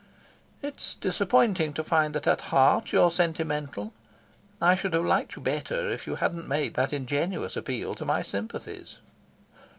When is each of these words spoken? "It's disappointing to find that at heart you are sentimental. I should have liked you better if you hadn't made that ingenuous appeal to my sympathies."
"It's 0.63 0.95
disappointing 0.95 1.73
to 1.73 1.83
find 1.83 2.15
that 2.15 2.25
at 2.25 2.41
heart 2.49 2.91
you 2.91 3.03
are 3.03 3.11
sentimental. 3.11 3.93
I 4.59 4.73
should 4.73 4.95
have 4.95 5.05
liked 5.05 5.35
you 5.35 5.43
better 5.43 5.91
if 5.91 6.07
you 6.07 6.15
hadn't 6.15 6.47
made 6.47 6.73
that 6.73 6.91
ingenuous 6.91 7.55
appeal 7.55 7.93
to 7.93 8.05
my 8.05 8.23
sympathies." 8.23 8.97